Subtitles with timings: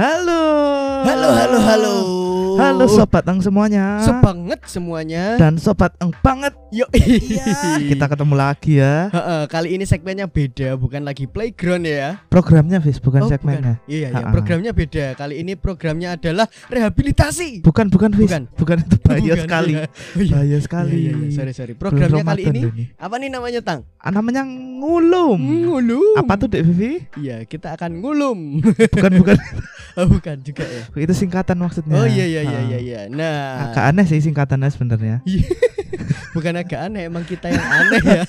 [0.00, 1.04] Halo.
[1.04, 2.19] Halo, halo, halo.
[2.50, 4.00] Halo sobat ang semuanya.
[4.00, 5.36] Sebanget semuanya.
[5.36, 6.50] dan sobat ang banget.
[6.70, 9.10] Yo, Iya, kita ketemu lagi ya.
[9.10, 12.22] Heeh, kali ini segmennya beda, bukan lagi playground ya.
[12.26, 13.82] Programnya Fis, bukan Oh, segmennya.
[13.84, 14.30] Iya, iya, Ha-ha.
[14.30, 15.18] programnya beda.
[15.18, 17.60] Kali ini programnya adalah rehabilitasi.
[17.60, 18.30] Bukan, bukan Fis.
[18.30, 18.42] Bukan.
[18.54, 19.72] Bukan itu bahaya Bukan, sekali.
[19.74, 19.84] iya.
[20.10, 20.30] Oh, iya.
[20.32, 20.94] Bahaya sekali.
[20.94, 21.72] Iya, iya, iya, sorry, sorry.
[21.74, 23.80] Belum Programnya kali ini loh apa nih namanya, Tang?
[23.98, 25.38] Ah, namanya ngulum.
[25.66, 26.14] Ngulum.
[26.16, 27.02] Apa tuh Dek Vivi?
[27.18, 28.38] Iya, kita akan ngulum.
[28.62, 29.36] Bukan, bukan.
[29.98, 30.82] oh, bukan juga ya.
[30.94, 31.98] itu singkatan maksudnya.
[31.98, 32.62] Oh iya iya iya Ah.
[32.66, 33.00] iya iya.
[33.06, 35.16] Nah, Agak aneh sih singkatannya sebenarnya.
[36.34, 38.22] bukan agak aneh, emang kita yang aneh ya.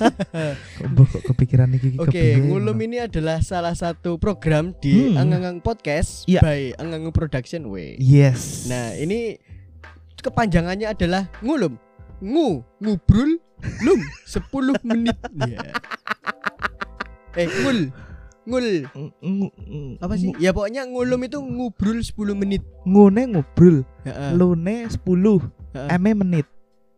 [0.79, 5.21] Kok kok kepikiran iki Oke, Ngulum ini adalah salah satu program di Hmm.
[5.21, 6.41] Angangang Podcast Iya.
[6.41, 7.97] by Angangang Production Way.
[7.97, 8.65] Yes.
[8.65, 9.37] Nah, ini
[10.17, 11.77] kepanjangannya adalah ngulum.
[12.19, 13.41] Ngu, ngubrul,
[13.81, 15.17] lum 10 menit.
[15.39, 15.59] Iya.
[17.33, 17.89] Eh, ngul.
[18.41, 18.67] Ngul.
[18.87, 20.33] Ng- ng- ng- Apa sih?
[20.37, 22.61] Ya pokoknya ngulum itu ngubrul 10 menit.
[22.83, 24.31] Ngune ngobrol, Heeh.
[24.33, 24.97] lune 10,
[25.73, 25.89] Heeh.
[25.93, 26.47] eme menit.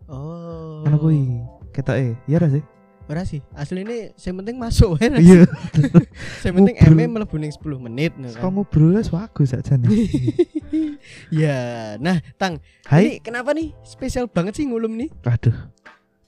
[0.07, 0.83] Oh.
[0.83, 1.21] Ngono kuwi.
[1.71, 2.63] Ketoke, ya ora sih?
[3.03, 3.41] Ora sih.
[3.51, 5.11] Asli ini yang penting masuk wae.
[5.11, 5.43] Iya.
[6.41, 6.95] Yang penting Ngubrul.
[6.95, 8.51] ME mlebu ning 10 menit nah Kok kan.
[8.53, 9.91] ngobrol wis bagus aja nih.
[11.29, 13.03] Ya, nah, Tang, Hai.
[13.03, 15.11] ini kenapa nih spesial banget sih ngulum nih?
[15.27, 15.53] Aduh.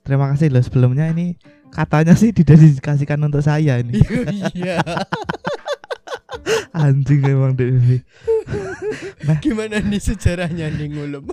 [0.03, 1.39] Terima kasih loh sebelumnya ini
[1.71, 4.03] katanya sih didedikasikan untuk saya ini.
[4.53, 4.83] Iya.
[6.75, 8.03] Anjing emang Devi.
[9.41, 11.25] Gimana nih sejarahnya nih ngulum?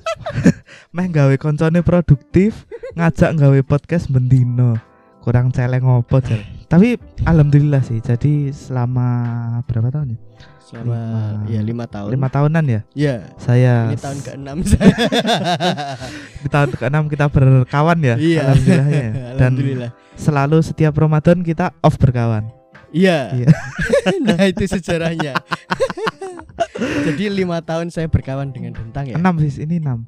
[0.96, 2.64] Meh gawe koncone produktif,
[2.96, 4.76] ngajak gawe podcast bendino.
[5.22, 6.42] Kurang celeng opo Jel.
[6.66, 8.02] Tapi alhamdulillah sih.
[8.02, 9.06] Jadi selama
[9.70, 10.18] berapa tahun ya?
[10.58, 11.22] Selama Lima.
[11.46, 12.10] ya lima tahun.
[12.10, 12.80] Lima tahunan ya.
[12.96, 13.16] Ya.
[13.38, 14.94] Saya Ini tahun ke-6 saya.
[16.42, 18.16] di tahun ke-6 kita berkawan ya.
[18.18, 18.40] Iya.
[18.50, 19.12] Alhamdulillahnya ya.
[19.38, 19.90] Dan Alhamdulillah.
[20.18, 22.50] selalu setiap Ramadan kita off berkawan.
[22.90, 23.30] Iya.
[23.36, 23.48] Iya.
[24.26, 25.38] nah itu sejarahnya.
[26.82, 29.16] Jadi lima tahun saya berkawan dengan Dentang ya?
[29.16, 30.02] 6 Fis, ini 6.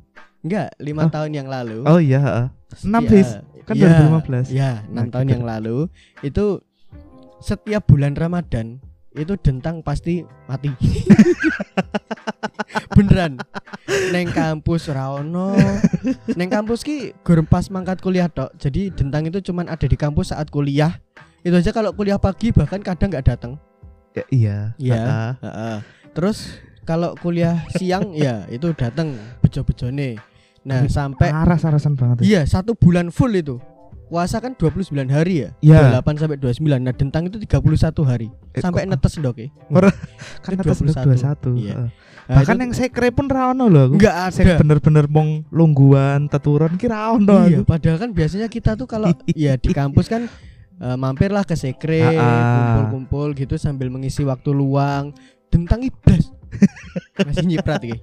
[0.44, 1.10] Enggak, lima Oh.
[1.10, 1.78] tahun yang lalu.
[1.84, 2.52] Oh iya.
[2.74, 3.28] 6 Ya, Fis.
[3.64, 4.46] Kan ya, 2015.
[4.50, 5.34] Ya, enam Nah, tahun gitu.
[5.34, 5.76] yang lalu
[6.20, 6.44] itu
[7.40, 8.76] setiap bulan Ramadan
[9.14, 10.68] itu Dentang pasti mati.
[12.94, 13.38] Beneran.
[14.10, 15.54] Neng kampus Raono.
[16.30, 18.50] Neng kampus ki gurung pas mangkat kuliah tok.
[18.56, 20.98] Jadi Dentang itu cuman ada di kampus saat kuliah.
[21.40, 23.52] Itu aja kalau kuliah pagi bahkan kadang nggak datang.
[24.14, 24.56] Ya, iya.
[24.76, 24.94] Iya.
[24.94, 25.30] heeh.
[25.42, 25.76] Heeh.
[26.14, 26.38] Terus
[26.82, 30.16] kalau kuliah siang ya itu datang bejo-bejone.
[30.64, 32.24] Nah, sampai Aras-arasan banget.
[32.24, 33.60] Iya, satu bulan full itu.
[34.04, 35.50] Puasa kan 29 hari ya.
[35.60, 36.00] Iya.
[36.00, 36.80] 28 sampai 29.
[36.80, 38.28] Nah, dentang itu 31 hari.
[38.54, 39.48] Eh, sampai kok- netes ndok ya.
[40.44, 41.04] kan atas 21.
[41.52, 41.60] 21.
[41.60, 41.74] Iya.
[42.24, 43.94] Nah, Bahkan itu- yang sekre pun ra ono lho aku.
[43.98, 44.56] enggak ada.
[44.56, 47.62] bener-bener mong lungguan teturon ki ra ono Iya, aku.
[47.66, 50.30] padahal kan biasanya kita tuh kalau ya di kampus kan
[50.74, 52.00] eh, mampirlah ke sekre,
[52.48, 55.12] kumpul-kumpul gitu sambil mengisi waktu luang.
[55.54, 56.34] Dentang iblas.
[57.30, 58.02] Masih nyiprat iki.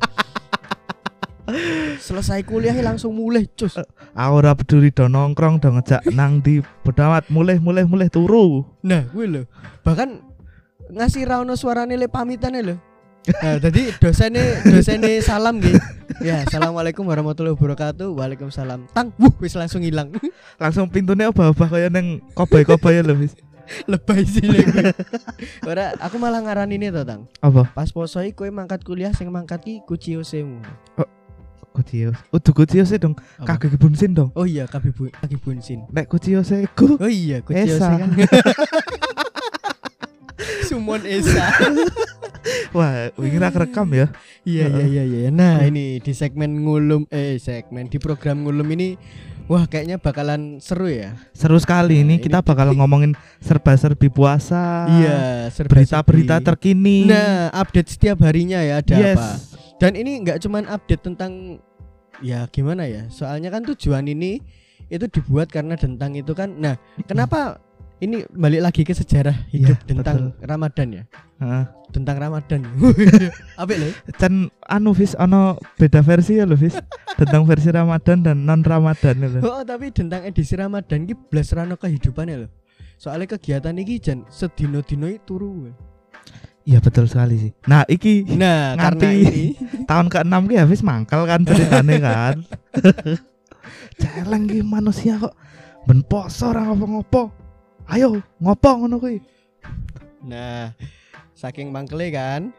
[2.00, 3.76] Selesai kuliah langsung mulai cus.
[4.16, 8.64] Aku ora peduli do nongkrong do ngejak nang di bedawat mulai mulai mulai turu.
[8.88, 9.46] Nah, gue loh.
[9.84, 10.32] Bahkan
[10.96, 12.80] ngasih rano suarane le pamitan lho.
[13.44, 15.78] Nah, tadi dosennya dosennya salam gitu.
[16.26, 18.18] Ya, assalamualaikum warahmatullahi wabarakatuh.
[18.18, 18.90] Waalaikumsalam.
[18.98, 20.10] Tang, wuh, wis langsung hilang.
[20.58, 23.38] Langsung pintunya obah-obah kaya neng kobay-kobay lho wis.
[23.88, 24.48] Lebay sih.
[25.70, 27.28] Ora, aku malah ngaran ini to, Tang.
[27.40, 27.72] Apa?
[27.72, 30.64] Pas poso iki kowe mangkat kuliah sing mangkat ki kuciosemu.
[31.72, 32.20] Kucios.
[32.36, 33.16] Udah kucios dong.
[33.40, 33.56] Apa?
[33.56, 34.36] Kaki bunsin dong.
[34.36, 35.88] Oh iya, kaki bu kaki bunsin.
[35.88, 37.96] Nek kucios ku Oh iya, kuciose Esa.
[37.96, 38.12] kan.
[40.68, 41.48] Sumon Esa.
[42.76, 44.08] Wah, wingi ra kerekam ya.
[44.44, 45.20] Iya iya iya iya.
[45.30, 48.98] Nah, ini di segmen ngulum eh segmen di program ngulum ini
[49.52, 51.20] wah kayaknya bakalan seru ya.
[51.36, 53.12] Seru sekali ini Nah, kita bakal ngomongin
[53.44, 54.88] serba-serbi puasa.
[54.96, 57.04] iya, Berita-berita terkini.
[57.12, 59.20] Nah, update setiap harinya ya ada yes.
[59.20, 59.30] apa.
[59.84, 61.60] Dan ini nggak cuman update tentang
[62.24, 63.12] ya gimana ya?
[63.12, 64.40] Soalnya kan tujuan ini
[64.88, 66.56] itu dibuat karena tentang itu kan.
[66.56, 67.60] Nah, kenapa
[68.02, 71.04] ini balik lagi ke sejarah hidup Iya, tentang Ramadan ya?
[71.38, 71.64] Heeh.
[71.92, 72.66] Tentang Ramadan.
[73.62, 73.94] Apa lho?
[74.18, 76.74] Can anu Fis ono beda versi ya lho Fis.
[77.14, 79.40] Tentang versi Ramadan dan non Ramadan lho.
[79.46, 82.50] Oh, tapi tentang edisi Ramadan ki blas rano kehidupannya loh.
[82.98, 85.70] Soalnya kegiatan iki jan sedino-dino iki turu.
[86.62, 87.52] Iya betul sekali sih.
[87.66, 89.46] Nah, iki Nah, karena Nganti- ini
[89.90, 92.36] tahun ke-6 ki habis mangkal kan ceritane kan.
[94.02, 95.34] Celeng ki manusia kok
[95.86, 97.41] ben poso ora ngopo-ngopo.
[97.92, 99.20] Ayo ngopo ngono kuwi.
[100.24, 100.72] Nah,
[101.36, 102.56] saking mangkele kan,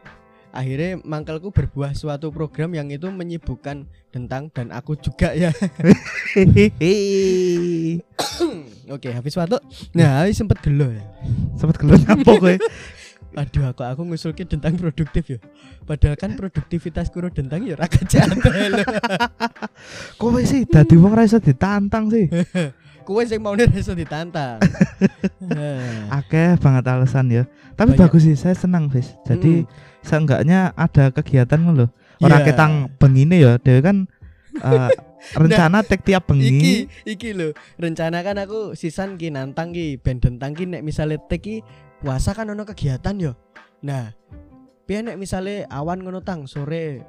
[0.53, 5.49] akhirnya mangkelku berbuah suatu program yang itu menyibukkan tentang dan aku juga ya.
[8.93, 9.57] Oke, habis waktu.
[9.97, 11.01] Nah, habis sempet gelo ya.
[11.57, 12.55] Sempet gelon apa kowe?
[13.33, 15.41] Aduh aku aku ngusulke tentang produktif ya.
[15.89, 18.85] Padahal kan produktivitas kuro tentang ya raga jadel.
[20.21, 22.29] Kowe sih dadi wong ra iso ditantang sih.
[23.03, 24.63] Kowe sing mau iso ditantang.
[25.43, 26.07] Heh.
[26.17, 27.43] Akeh banget alasan ya.
[27.75, 27.99] Tapi Banyak.
[27.99, 29.11] bagus sih, saya senang, Fis.
[29.27, 29.67] Jadi
[29.99, 31.87] seenggaknya ada kegiatan ngono lho.
[32.23, 32.45] Ora Iya.
[32.47, 33.97] ketang bengine ya, dhewe kan
[34.63, 34.89] eh,
[35.35, 36.75] rencana tek tiap Iki bengi.
[37.03, 41.41] iki lho, rencana kan aku sisan ki nantang ki ben dentang ki nek misale tek
[41.41, 41.55] ki
[41.99, 43.33] puasa kan ono kegiatan yo.
[43.81, 44.13] Nah,
[44.85, 47.01] piye nek misale awan ngono tang sore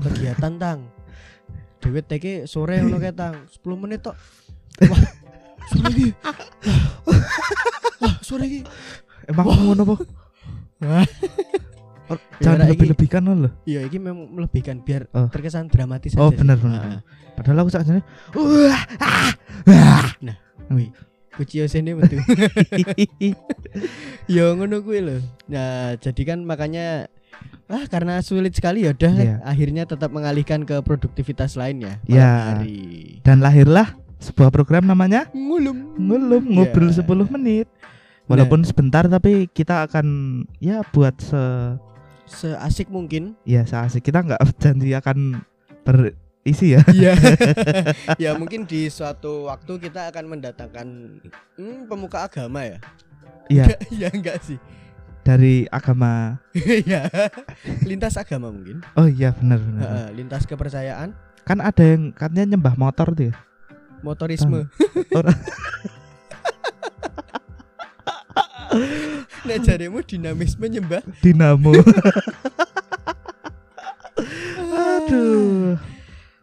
[0.00, 0.88] kegiatan tang.
[1.78, 4.16] Dewe tek ki sore ngono kae tang 10 menit tok.
[4.88, 5.04] Wah.
[5.68, 6.08] Sore ki.
[8.00, 8.60] Wah, sore ki.
[9.28, 9.96] Emang ngono apa?
[12.40, 13.50] Jangan lebih-lebihkan ngono lho.
[13.62, 15.28] Iya, iki memang melebihkan biar Oh.
[15.30, 17.00] terkesan dramatis Oh, benar, benar, Ah.
[17.38, 18.02] Padahal aku sakjane
[18.34, 19.30] wah ah,
[19.64, 20.10] wah.
[20.74, 20.90] Wih,
[21.32, 22.18] kuciyo sini betul.
[24.30, 25.16] Ya ngono kuwi lho.
[25.46, 27.06] Nah, jadi kan makanya
[27.70, 29.36] ah karena sulit sekali ya udah Iya.
[29.46, 32.02] akhirnya tetap mengalihkan ke produktivitas lainnya.
[32.10, 32.58] Ya.
[32.58, 33.22] hari.
[33.22, 35.96] Dan lahirlah sebuah program namanya Ngulum.
[35.96, 36.52] Ngelum Ya.
[36.54, 37.66] ngobrol 10 menit.
[38.24, 40.06] Walaupun sebentar tapi kita akan
[40.58, 41.40] ya buat se
[42.24, 43.34] Seasik mungkin.
[43.42, 45.42] ya seasik kita nggak janji akan
[45.82, 46.80] berisi ya.
[46.86, 47.18] Iya.
[48.22, 50.86] ya mungkin di suatu waktu kita akan mendatangkan
[51.56, 52.78] hmm, pemuka agama ya.
[53.48, 54.58] Iya Enggak, ya enggak sih.
[55.20, 56.38] dari agama.
[56.86, 57.10] ya.
[57.82, 58.78] Lintas agama mungkin.
[58.94, 59.82] Oh iya benar benar.
[59.82, 61.10] Heeh, lintas kepercayaan,
[61.42, 63.34] Kan ada yang katanya nyembah motor tuh ya.
[64.02, 64.66] Motorisme.
[69.46, 71.74] Nek jaremu dinamisme nyembah dinamo.
[74.70, 75.74] Aduh.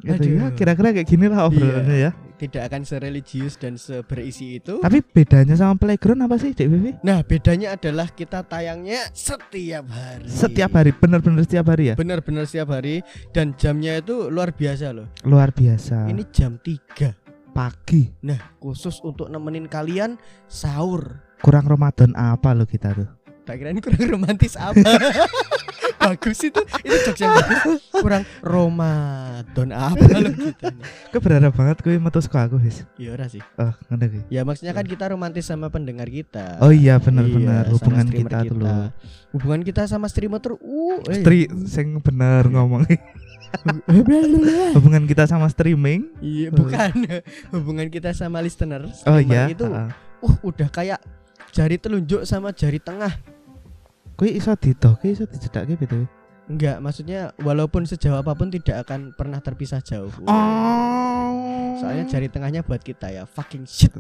[0.04, 0.56] Gitu ya, Aduh.
[0.56, 2.12] kira-kira kayak gini lah obrolannya ya.
[2.38, 4.78] tidak akan sereligius dan seberisi itu.
[4.78, 6.94] Tapi bedanya sama playground apa sih, Dek Vivi?
[7.02, 10.30] Nah, bedanya adalah kita tayangnya setiap hari.
[10.30, 11.96] Setiap hari, bener-bener setiap hari ya?
[11.98, 13.02] Benar-benar setiap hari
[13.34, 15.10] dan jamnya itu luar biasa loh.
[15.26, 16.06] Luar biasa.
[16.14, 17.27] Ini jam 3.
[17.58, 18.14] Pagi.
[18.22, 21.26] Nah, khusus untuk nemenin kalian sahur.
[21.42, 23.10] Kurang Ramadan apa lo kita tuh?
[23.50, 24.78] Tak kira ini kurang romantis apa?
[26.08, 27.82] bagus itu, itu jokes yang bagus.
[27.90, 30.84] Kurang Ramadan apa lo kita nih?
[31.10, 32.86] Kau berharap banget kau metu suka aku, Fis.
[33.02, 33.42] Ya ora sih.
[33.58, 34.22] Oh, ki.
[34.30, 36.62] Ya maksudnya kan kita romantis sama pendengar kita.
[36.62, 38.78] Oh iya benar-benar Iya, sama hubungan streamer kita, tuh lo.
[39.34, 41.26] Hubungan kita sama streamer tuh uh eh.
[41.26, 42.86] Stri sing bener ngomong.
[44.76, 46.12] Hubungan kita sama streaming.
[46.20, 46.92] Iya, bukan.
[47.54, 48.88] Hubungan kita sama listener.
[49.08, 49.48] Oh iya.
[49.48, 49.90] Itu heeh.
[50.24, 51.00] uh udah kayak
[51.54, 53.12] jari telunjuk sama jari tengah.
[54.18, 56.10] Kuwi iso didoke iso dijedake gitu.
[56.48, 60.10] Enggak, maksudnya walaupun sejauh apa pun tidak akan pernah terpisah jauh.
[60.24, 61.76] Oh.
[61.78, 63.92] Soalnya jari tengahnya buat kita ya, fucking shit.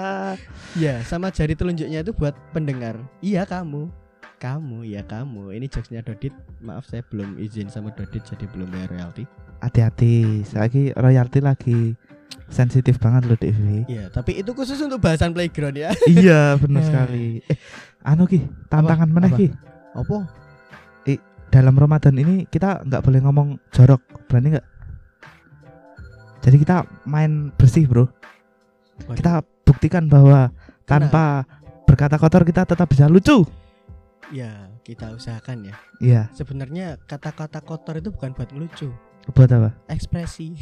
[0.82, 2.98] ya, sama jari telunjuknya itu buat pendengar.
[3.22, 3.99] Iya kamu.
[4.40, 5.52] Kamu ya kamu.
[5.52, 6.32] Ini jokesnya Dodit.
[6.64, 9.24] Maaf saya belum izin sama Dodit jadi belum bayar royalti.
[9.60, 10.40] hati-hati.
[10.48, 11.92] Saiki royalti lagi
[12.48, 13.84] sensitif banget loh Devi.
[13.84, 15.92] Iya, tapi itu khusus untuk bahasan playground ya.
[16.08, 16.86] iya, benar Eh.
[16.88, 17.24] sekali.
[17.44, 17.56] Eh,
[18.00, 18.40] anu ki,
[18.72, 19.52] tantangan mana ki?
[19.92, 20.40] Apa?
[21.50, 23.98] Dalam Ramadan ini kita nggak boleh ngomong jorok,
[24.30, 24.66] berani nggak?
[26.46, 28.06] Jadi kita main bersih, bro.
[29.12, 30.54] Kita buktikan bahwa
[30.86, 31.42] tanpa
[31.90, 33.42] berkata kotor kita tetap bisa lucu.
[34.30, 35.74] Ya kita usahakan ya.
[35.98, 38.88] Iya, Sebenarnya kata-kata kotor itu bukan buat ngelucu,
[39.30, 39.76] buat apa?
[39.86, 40.54] ekspresi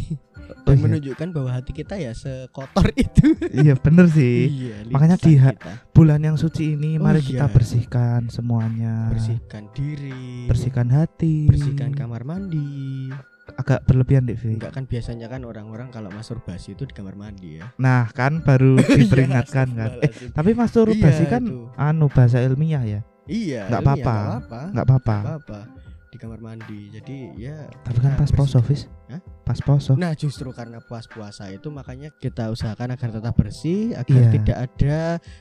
[0.48, 0.84] Oh, dan iya.
[0.88, 3.36] menunjukkan bahwa hati kita ya sekotor itu.
[3.52, 4.48] iya, bener sih.
[4.48, 5.52] iya, Makanya di kita.
[5.92, 7.28] Bulan yang suci ini Oh, mari iya.
[7.28, 9.12] kita bersihkan semuanya.
[9.12, 11.44] bersihkan diri, Bersihkan hati.
[11.44, 13.12] bersihkan kamar mandi.
[13.50, 14.56] Agak berlebihan, Dek Vi.
[14.56, 17.72] Enggak kan biasanya kan orang-orang kalau masturbasi itu di kamar mandi ya.
[17.76, 19.90] Nah, kan baru diperingatkan kan.
[20.00, 21.68] Eh, tapi masturbasi Iya, kan itu.
[21.74, 23.00] anu bahasa ilmiah ya.
[23.28, 24.60] Iya, nggak ilmiah, apa-apa.
[24.72, 25.16] nggak apa-apa.
[25.22, 25.60] Apa-apa.
[26.08, 26.88] Di kamar mandi.
[26.88, 28.58] Jadi ya Tapi kan kita pas poso.
[28.58, 28.88] Fis.
[29.06, 29.20] Hah?
[29.44, 29.92] Pas poso.
[29.92, 34.32] Nah, justru karena puas-puasa itu makanya kita usahakan agar tetap bersih, agar Iya.
[34.32, 34.98] tidak ada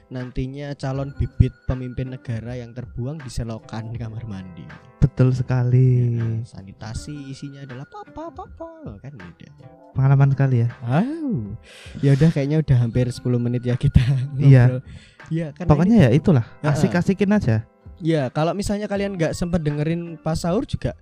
[0.08, 4.68] nantinya calon bibit pemimpin negara yang terbuang di selokan kamar mandi.
[4.98, 6.20] Betul sekali.
[6.20, 8.68] Ya, sanitasi isinya adalah papa papa
[9.00, 9.56] kan tidak.
[9.96, 10.70] Pengalaman sekali ya.
[10.82, 11.56] Wow.
[12.00, 14.04] Ya udah kayaknya udah hampir 10 menit ya kita
[14.36, 14.84] Iya.
[15.28, 17.64] Iya, Pokoknya ini- ya itulah, asik-asikin aja.
[17.98, 20.94] Ya, kalau misalnya kalian nggak sempat dengerin pas sahur juga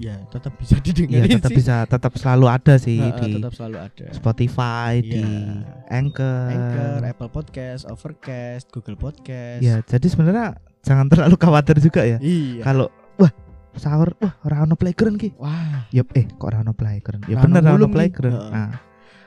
[0.00, 1.58] ya tetap bisa didengerin tetap sih.
[1.60, 4.06] bisa tetap selalu ada sih Heeh, di tetap selalu ada.
[4.16, 5.60] Spotify, di Iya.
[5.92, 6.48] Anchor.
[6.48, 9.60] Anchor, Apple Podcast, Overcast, Google Podcast.
[9.60, 12.16] Ya, jadi sebenarnya jangan terlalu khawatir juga ya.
[12.16, 12.64] Iya.
[12.64, 12.88] Kalau
[13.20, 13.28] wah
[13.76, 15.36] sahur wah ora ono playground ki.
[15.36, 17.28] Wah, Yup, eh kok ora ono playground?
[17.28, 18.40] Ya bener ora ono playground.
[18.48, 18.72] Nah,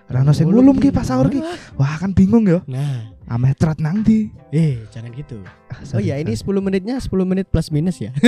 [0.03, 1.37] Rano sing ngulum ki pas sahur ki.
[1.77, 2.59] Wah, kan bingung ya.
[2.65, 4.27] Nah, Ameh trat nang di.
[4.51, 5.39] eh jangan gitu.
[5.71, 6.59] Ah, Oh iya, ini sorry.
[6.59, 8.11] 10 menitnya 10 menit plus minus ya.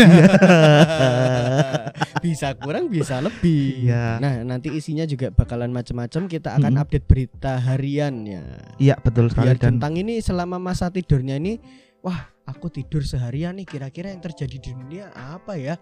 [2.25, 3.91] bisa kurang, bisa lebih.
[3.91, 4.17] Iya.
[4.17, 6.25] Nah, nanti isinya juga bakalan macam-macam.
[6.25, 6.83] Kita akan Mm-mm.
[6.87, 8.43] update berita hariannya.
[8.79, 11.59] Iya, betul sekali Biar dan tentang ini selama masa tidurnya ini,
[12.01, 13.67] wah, aku tidur seharian nih.
[13.67, 15.75] Kira-kira yang terjadi di dunia apa ya?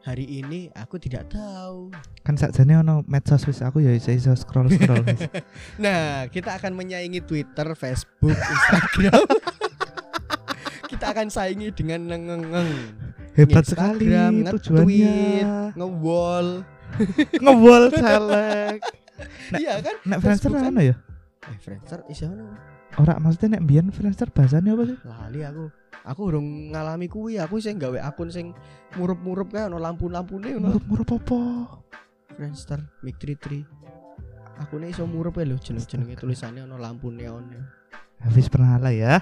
[0.00, 1.92] Hari ini aku tidak tahu.
[2.20, 5.28] kan sakjane ono medsos wis aku ya iso iso scroll-scroll wis.
[5.84, 9.24] Nah, kita akan menyaingi Twitter, Facebook, Instagram.
[10.90, 12.70] kita akan saingi dengan ngengeng,
[13.36, 15.16] Hebat Instagram, sekali tujuannya.
[15.76, 16.48] nge-wall.
[17.44, 18.80] Ngewol celek.
[19.52, 19.94] Iya kan?
[20.02, 20.96] Nek Friendster kan- ono ya?
[21.40, 22.50] Eh, Friendster isi ono.
[22.96, 24.96] Ora maksudnya nek mbiyen Friendster bahasane apa sih?
[25.04, 25.64] Lali aku.
[26.08, 28.56] Aku urung ngalami kuwi, aku sing gawe akun sing
[28.96, 30.72] murup-murup kae ono lampu-lampune ono.
[30.72, 31.40] Murup-murup apa?
[32.36, 33.68] Friendster, Mic 33.
[34.60, 37.52] Akune iso murup ya lho jeneng-jenenge tulisannya ono lampu neon.
[38.20, 39.20] Habis pernah lah ya.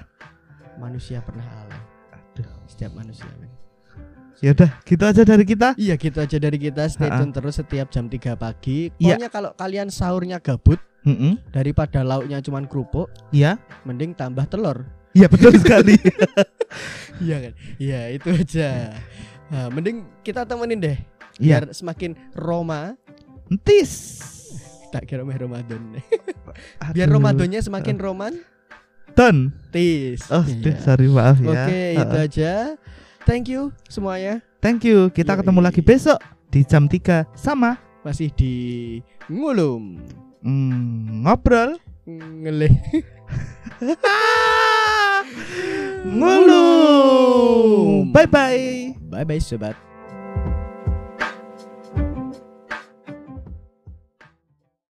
[0.79, 1.83] Manusia pernah alay.
[2.15, 2.47] Aduh.
[2.71, 3.51] Setiap manusia, men.
[4.39, 5.75] Ya udah, gitu aja dari kita.
[5.75, 9.19] Iya gitu aja dari kita Stay tune terus setiap jam 3 pagi Iya.
[9.19, 11.43] Pokoknya kalau kalian sahurnya gabut Heeh.
[11.51, 13.59] Daripada lauknya cuman kerupuk Iya.
[13.83, 15.97] Mending tambah telur Iya betul sekali.
[17.19, 18.71] Iya kan Iya itu aja
[19.49, 20.99] nah, Mending kita temenin deh
[21.39, 21.63] Iya.
[21.63, 22.99] Biar semakin Roma
[23.49, 24.21] Entis.
[24.89, 26.01] Tak kira meh Ramadan.
[26.97, 28.45] Biar Ramadannya semakin romantis
[29.13, 29.51] Ton.
[30.31, 30.63] Oh, Iya.
[30.63, 31.49] aduh, sorry maaf ya.
[31.51, 32.27] Oke itu Heeh.
[32.29, 32.53] aja
[33.25, 35.09] Thank you semuanya Thank you.
[35.11, 35.41] Kita Yoi.
[35.43, 38.55] ketemu lagi besok di jam 3 sama Masih di
[39.29, 40.01] Ngulum
[40.41, 41.77] mm, ngobrol
[42.09, 42.73] Ngeleh
[46.07, 48.13] ngulum.
[48.13, 48.95] Bye bye.
[49.11, 49.77] Bye bye sobat